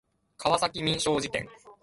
[0.35, 1.47] 川崎民商事件